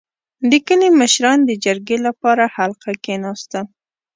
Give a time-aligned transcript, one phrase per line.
[0.49, 3.65] •د کلي مشران د جرګې لپاره حلقه کښېناستل.